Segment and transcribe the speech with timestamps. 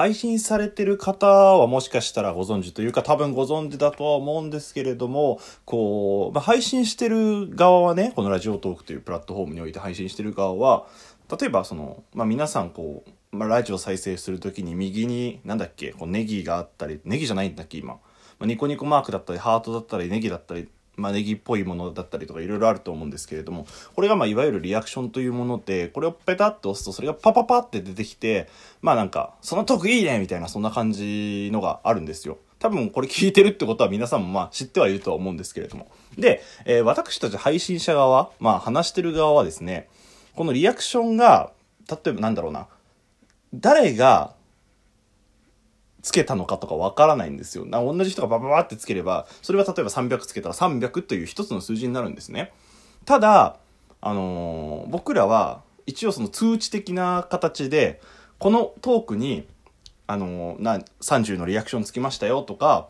[0.00, 10.86] 配信されてる方はもしかしたらご存知というか多分ご存知だとは思うんですけれども、こう、まあ、配信してる側はね、このラジオトークというプラットフォームにおいて配信してる側は、
[11.38, 17.98] 例えばその、まあ、皆さんこう、まあ、ラジオ再生するときに右に、なんだっけ、こうネギがあったり、ネギじゃないんだっけ、今。
[18.38, 20.70] ま、ニコニコマークだったり、ハートだったり、ネギだったり、
[21.00, 28.48] まあ、ネギっぽいものだったりとかいろいろあると思うんですけれどもこれがまあいわゆるリアクションというものでこれをペタッと押すとそれがパパパって出てきて
[28.82, 32.38] まあなんかそのトークいいねみたいなそんな感じのがあるんですよ。
[32.60, 35.90] 多分これ聞いてるってことは皆さんもまあ知ってはいるとは思うんですけれども。
[36.18, 39.88] で、えー、私たち配信者側、まあ話してる側はですね、
[40.36, 41.52] このリアクションが、
[41.88, 42.68] 例えばなんだろうな、
[43.54, 44.34] 誰が
[46.02, 47.64] つけたのかとかわからないんですよ。
[47.66, 52.52] な同じ人がバババってつければ、それは例えば300つけたら300という一つの数字になるんですね。
[53.04, 53.56] ただ、
[54.00, 58.00] あのー、僕らは一応その通知的な形で、
[58.38, 59.46] このトークに、
[60.06, 62.88] あのー、な、30のリアクションつきましたよとか、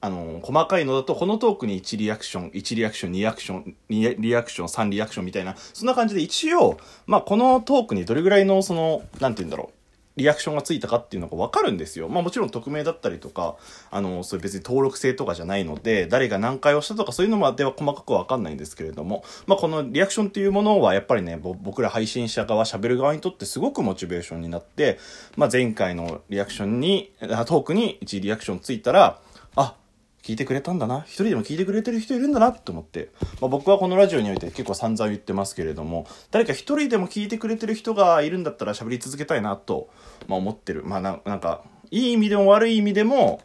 [0.00, 9.83] あのー、細かいのだと、このトークに1リアクション、1リアクション、2リアクション、2リアクション、3リアクションみたいな、そんな感じで一応、まあ、このトークにどれぐらいの、その、なんて言うんだろう、
[10.16, 12.08] リアクションがついたかっていうのがわかるんですよ。
[12.08, 13.56] まあもちろん匿名だったりとか、
[13.90, 24.98] あの、それ別に登録制とかじゃないので、誰が何回押したとかそういうのまでは細かくわかんないんですけれども、まあこのリアクションっていうものはやっぱりね、僕ら配信者側、喋る側にとってすごくモチベーションになって、
[25.36, 29.20] まあ前回のリアクションに、トークに1リアクションついたら、
[29.56, 29.74] あ、
[30.24, 31.02] 聞いてくれたんだな。
[31.02, 33.10] 一人でも聞いてくれてる人いるんだなって思って。
[33.42, 39.90] まあ、僕はこのラジオにおいて結構散々言ってますけれども、誰か一人でも聞いてくれてる人がいるんだったら喋り続けたいなと、
[40.26, 40.82] まあ、思ってる。
[40.82, 43.42] まあな、なんか、いい意味でも悪い意味でも、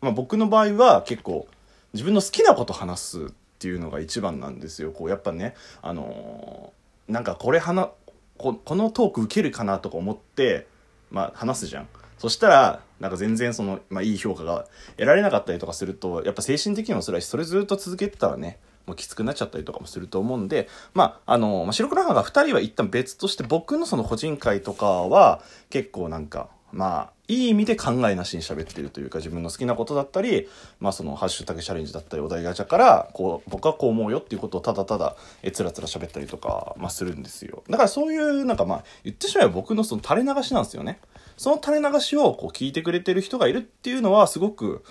[0.00, 1.46] まあ、僕の場合は結構
[1.92, 3.28] 自分の好きなこと話すっ
[3.60, 4.90] ていうのが一番なんですよ。
[4.90, 7.90] こう、やっぱね、あのー、なんかこれ話、
[8.36, 10.66] ここのトーク受けるかなとか思って、
[11.12, 11.88] まあ、話すじゃん。
[12.18, 14.66] そしたら、なんか全然その、まあいい評価が
[14.96, 30.48] 得られなかったりとかすると、やっぱ精神的にも辛いし、それずっと続けてたらね、もうきつくなっちゃったりとかもすると思うんで、まあ、あの、まあ、白黒母が2人は一旦別として、僕のその個人会とかは、結構なんか、まあ、いい意味で考えなしに喋ってるというか、自分の好きなことだったり、
[30.80, 37.62] まあその、ハッシュタグチャレンジだったり、お題ガチャから、こう、僕はこう思うよっていうことをただただ、え、つらつら喋ったりとか、まあするんですよ。
[37.68, 41.00] だからそういう、なんかまあ、言ってしまえば僕のその垂れ流しなんですよね。
[41.38, 44.84] その垂れ流しをこう聞いてくれてる人がいるっていうのはすごく、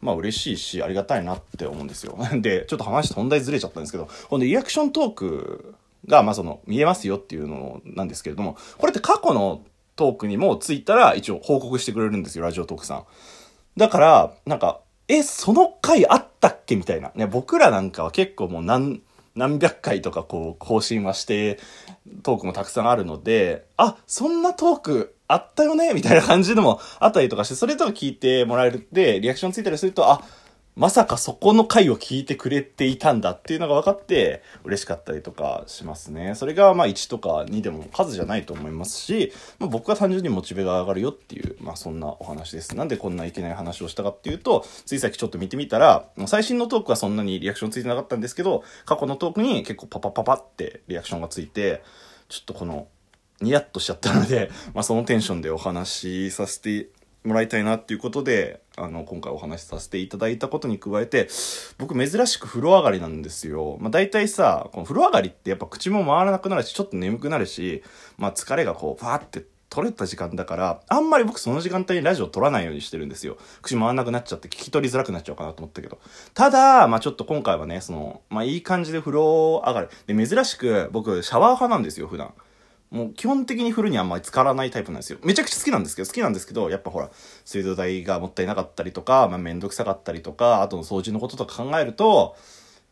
[0.00, 2.16] まあ嬉しいし、ありがたいなって思うんですよ。
[2.40, 5.74] で、ちょっと話本題ずれちゃったんですけど、ほんでリアクショントーク
[6.06, 9.62] が、まあその、見えますよっていうのなんですけれども、これって過去の
[9.96, 13.04] トークにもついたら一応報告してくれるんですよ、ラジオトークさん。
[13.76, 17.12] だから、なんか、え、その回あったっけみたいな。
[17.14, 19.02] ね、僕らなんかは結構もう何、
[19.34, 21.58] 何百回とかこう更新はして
[22.22, 25.94] トークもたくさんあるので、あ、そんなトークあったよね？
[25.94, 30.22] みたいな感じでもあったりとかして、それとか聞いてもらえるで、リアクションついたりすると、あ、
[30.76, 36.34] まさかそこの回を聞いてくれていたんだっていうのが分かって嬉しかったりとかしますね。
[36.34, 42.74] それがまあ1とか2でも数じゃないと思いますし、まあ、僕は単純にモチベが上がるよっていう、まあそんなお話です。
[42.74, 51.84] なんでこんないけない話をしたかっていうと、ついさっきちょっと見てみたら、最新のトークはそんなにリアクションついてなかったんですけど、過去のトークに結構パパパパってリアクションがついて、
[52.28, 52.88] ちょっとこの、
[53.40, 56.88] ニヤッとしちゃったので、 まあそのテンションでお話しさせて
[57.24, 61.28] もらいたいなっていうことで、あの、今回お話しさせていただいたことに加えて、
[61.78, 63.78] 僕珍しく風呂上がりなんですよ。
[63.80, 67.82] まあ大体さ、この風呂上がりってやっぱ口も回らなくなるし、ちょっと眠くなるし、
[68.18, 69.44] まあ疲れがこう、ファーって
[69.74, 73.36] 取れた時間だから、あんまり僕その時間帯にラジオ撮らないようにしてるんですよ。
[73.60, 75.98] 口回らなくなっちゃって聞き取りづらくなっちゃうかなと思ったけど。
[76.32, 80.14] ただ、まあちょっと今回はね、その、まあいい感じで風呂上がり。
[80.14, 82.34] で、珍しく僕シャワー派なんですよ、普段。
[82.90, 85.18] もう基本的に風呂にあんまり浸からないタイプなんですよ。
[85.22, 87.10] めちゃくちゃ好きなんですけど、好きなんですけど、やっぱほら、
[87.44, 92.36] 水道代がもったいなかったりとか、まあめんどくさかったりとか、あとの掃除のこととか考えると、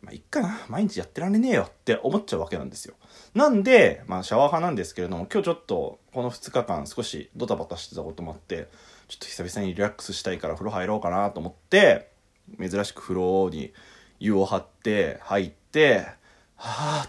[0.01, 2.95] まあいっかな、毎日やってられねえよって思っちゃうわけなんですよ。
[3.35, 8.69] なんで、まあシャワー派なんですけれども、今日ちょっとこの2日間少しドタバタしてたこともあって、
[9.09, 12.11] ちょっと久々にリラックスしたいから風呂入ろうかなと思って、
[12.59, 13.73] 珍しく風呂に
[14.19, 16.07] 湯を張って、入って、
[16.57, 17.07] は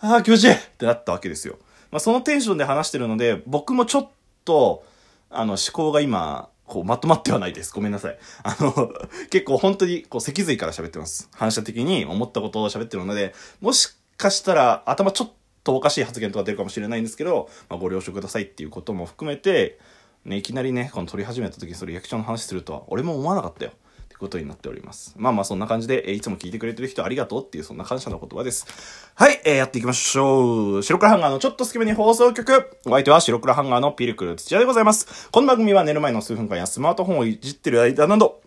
[0.00, 1.58] ぁ、はぁ、気持ちいいってなったわけですよ。
[1.90, 4.08] まあ、そのテンションで話してるので、僕もちょっ
[4.44, 4.84] と、
[5.30, 7.72] あの、思考が今、こう、まとまってはないです。
[7.72, 8.18] ごめんなさい。
[8.42, 8.92] あの、
[9.30, 11.28] 結構本当に、こう、脊髄から喋ってます。
[11.32, 19.78] 反射的に思ったことを喋ってるので、もしかしたら、頭ちょっとおかしい発言とか出るかもしれないんですけど、まあ、ご了承くださいっていうことも含めて、
[20.24, 23.72] ね、いきなりね、この撮り始めた時にそれリアクションの話するとは、俺も思わなかったよ。
[24.18, 25.14] ことになっております。
[25.16, 28.66] まあまあそんな感じで、えいつも聞いてくれてる人ありがとうっていうそんな感謝の言葉です。
[29.14, 30.82] はい、えー、やっていきましょう。
[30.82, 32.78] 白黒ハンガーのちょっと好きめに放送局。
[32.86, 35.28] お相手は白黒ハンガーのピルクル土屋でございます。
[35.30, 38.40] この番組は寝る前の数分間やスマートフォンをいじってる間など、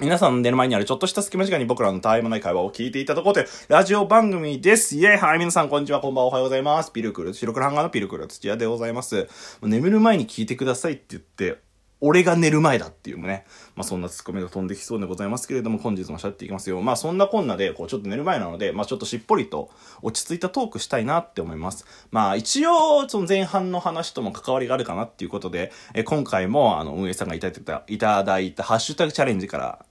[0.00, 4.96] 皆さん寝る前にあるちょっとした隙間時間に僕らのたわいもない会話を聞いていただこうというラジオ番組です。
[4.96, 6.90] イェイはい、皆さんこんにちは、こんばんは、おはようございます。
[6.92, 9.28] ピルクル、白黒ハンガーのピルクル土屋でございます。
[9.62, 11.58] 眠る前に聞いてくださいって言って、
[12.00, 13.46] 俺が寝る前だっていうね。
[13.76, 16.80] まあそんなツッコミが飛んできそうでございますけれども、本日も喋っていきますよ。
[16.82, 19.70] まあそんなこんなで、こうちょっと寝る前なので、まあちょっとしっぽりと
[20.02, 21.86] 落ち着いたトークしたいなって思います。
[22.10, 29.86] まあ一応、その前半の話とも関わりがあるかなっていうことで、え今回もあの運営さんがいただいた、いただいたハッシュタグチャレンジから、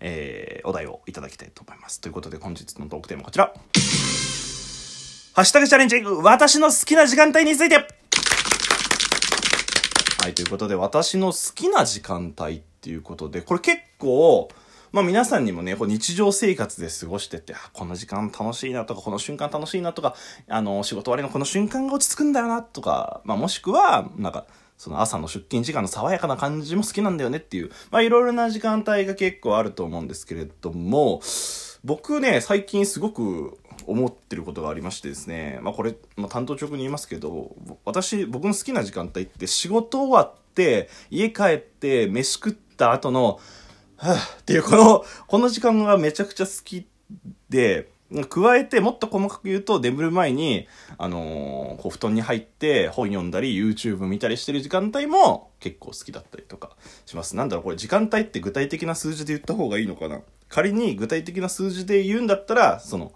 [0.00, 2.00] えー、お題をいただきたいと思います。
[2.00, 3.52] ということで本日のトークテーマはこちら。
[5.32, 7.99] ハッシュタグチャレンジ、私の好きな時間帯について
[10.22, 14.50] はい、ということで、私の好きな時間帯っていうことで、これ結構、
[14.92, 20.14] まあ皆さんにもね、こう日常生活で過ごしてて、この時間楽しいなとか、この瞬間楽しいなとか、
[20.46, 24.44] あの、仕事終わりのこの瞬間が落ち着くんだよなとか、まあもしくは、なんか、
[24.76, 31.22] その朝の出勤時間の爽やかな感じも好きなんだよねっていう、まあいろいろな時間帯が結構あると思うんですけれども、
[31.82, 33.58] 僕ね、最近すごく
[33.90, 37.54] 思ってることがありましてですね、まあこれ、まあ、担当直に言いますけど、
[37.84, 43.40] 私、僕の好きな時間帯って仕事終わって、家帰って飯食った後の、
[43.96, 46.86] はぁっていうこの、この時間がめちゃくちゃ好き
[47.48, 47.88] で、
[48.28, 50.66] 加えてもっと細かく言うと眠る前に、
[50.98, 56.76] あのーこう布団に入って本読んだり YouTube 見たりしてる時間帯も結構好きだったりとか
[57.06, 57.36] します。
[57.36, 63.12] なんだろうこれ時間帯って具体的な数字で言った方がいいのかな仮に具体的な数字で言うんだったら、その、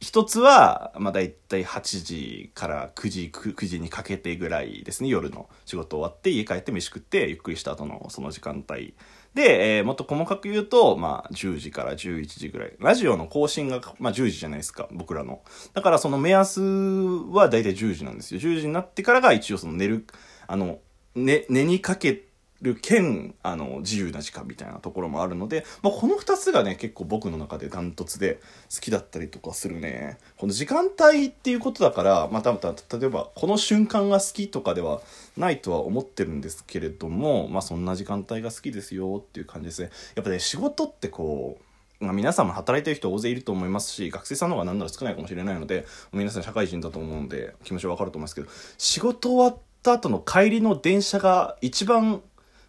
[0.00, 8.94] 一つは、まあ、だいたい8時から9時、9, 時にかけてぐらいですね、夜の仕事終わって家帰って飯食ってゆっくりした後のその時間帯。
[9.32, 12.72] で、えーもっと細かく言うと、まあ、10時から11時ぐらい。
[12.78, 15.42] ラジオの更新が、まあ、10時じゃないですか、僕らの。
[15.72, 18.40] だからその目安はだいたい10時なんですよ。
[18.40, 20.06] 10時になってからが一応その寝る、
[20.46, 20.78] あの、
[21.14, 22.23] 寝、寝にかけて
[22.64, 28.40] る兼、あの、自由な時間みたいなところもあるので、まあ、この二つがね、結構僕の中でダントツで
[28.74, 30.18] 好きだったりとかするね。
[30.36, 35.00] この時間帯っていうことだから、またまた、例えば、この瞬間が好きとかでは
[35.36, 39.90] ないとは思ってるんですけれども、まあ、そんな時間帯が好きですよっていう感じですね。
[40.16, 41.64] やっぱね、仕事ってこう、
[42.00, 52.22] ま、皆さんも働いてる人大勢いると思いますし、学生さんの方が何なら少ないかもしれないので、皆さん社会人だと思うんで、気持ちはわかると思いますけど、仕事終わった後の帰りの電車が一番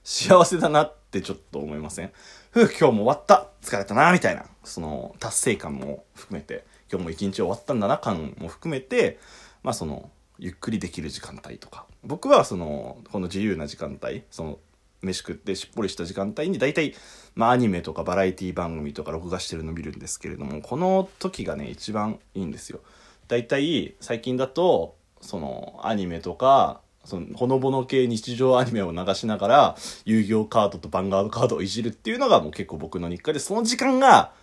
[0.08, 2.12] 幸せだなってちょっと思いません？
[2.52, 3.48] ふう、今日も終わった。
[3.64, 9.18] 疲れたなみたいな、その達成感も含めて、今日も一日終わったんだな感も含めて、
[9.64, 11.88] まあその、ゆっくりできる時間帯とか。
[12.04, 14.60] 僕はその、この自由な時間帯、その、
[15.02, 16.94] 飯食ってしっぽりした時間帯に大体、
[17.34, 22.82] まあアニメとかバラエティ番組とか録画してるの見るんですけれども、この時がね、一番いいんですよ。
[23.28, 29.76] 大体、最近だと、その、アニメとか、その、ほのぼの系日常アニメを流しながら、
[30.06, 34.34] 遊戯王カードとヴァンガードカードをいじるっていうのがもう結構僕の日課で、その時間が、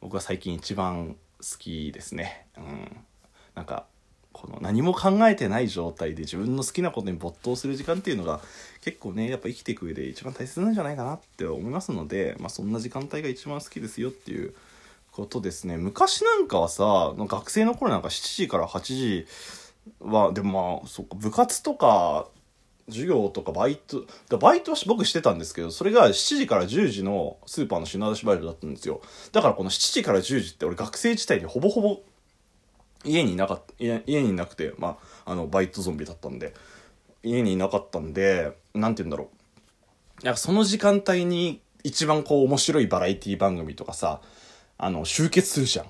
[0.00, 2.46] 僕は最近一番好きですね。
[2.56, 2.96] うん。
[3.54, 3.86] なんか、
[4.34, 8.40] この何も考えてない状態で自分の好きなことに没頭する時間っていうのが
[8.82, 14.52] 結構ねやっぱ生きていく上で一番大切なんじゃないかなって思いますので、まあ、そんな時間帯が一番好きですよっていう
[15.12, 19.26] ことですね昔なんかはさ学生の頃なんか7時から8時
[20.00, 22.28] はでもまあそっか部活とか
[22.88, 29.00] 授業とかバイトだバイトは僕してたんですけどそれが7時から10時のスーパーの品出しバイトだったんですよ。
[29.32, 32.00] だからこの7時から10時って俺学生時代にほぼほぼ
[33.04, 36.54] 家にいなかった家にいなくてまああのバイトゾンビだったんで
[37.22, 39.30] 家にいなかったんでなんて言うんだろ
[40.22, 40.24] う。
[40.24, 44.20] なんかその時間帯に一番こう面白いバラエティ番組とかさ
[44.78, 45.86] あの集結するじゃん。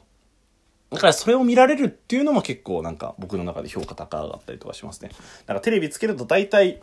[1.05, 5.09] からそれを見られるっていうのも結構なんか僕の中で評価高かったりとかしますね。
[5.09, 5.17] だ
[5.49, 6.81] からテレビつけると大体、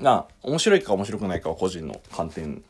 [0.00, 2.62] が面白いか面白くないかは個人の観点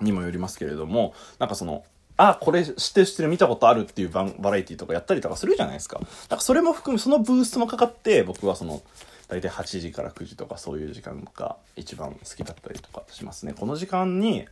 [0.00, 1.84] にもよりますけれども、なんかその、
[2.16, 5.98] あ、これ知ってる知ってる見たことあるっていうババラエティとかやったりとかするじゃないですか。
[5.98, 8.82] だからそれも含め、そのブーストもかかって、僕はその、
[9.28, 13.52] 大体8時から9時とかそういう時間が一番好きだったりとかしますね。
[13.52, 14.46] この時間に、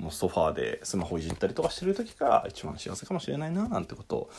[0.00, 4.30] もうソファーでスマホいじったりとかしてる時が一番幸せかもしれないななんてことを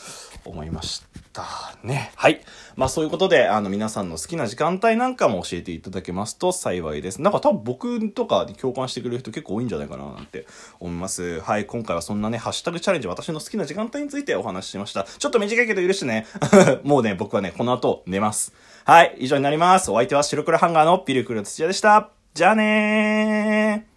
[0.43, 1.45] 思いました
[1.83, 2.11] ね。
[2.15, 2.41] はい。
[2.75, 7.21] まあそういうことで、あの皆さんの好きな時間帯なんかも教えていただけますと幸いです。
[7.21, 10.47] なんか多分僕とかに共感してくれる人結構多いんじゃないかななんて
[10.79, 11.39] 思います。
[11.41, 11.67] はい。
[11.67, 15.03] 今回はそんなね、ハッシュタグチャレンジ私の好きな時間帯についてお話ししました。
[15.03, 16.25] ちょっと短いけど許してね。
[16.83, 18.53] もうね、僕はね、この後寝ます。
[18.83, 19.15] はい。
[19.19, 19.91] 以上になります。
[19.91, 22.09] お相手は白黒ハンガーのピルクル土屋でした。
[22.33, 23.90] じゃあねー。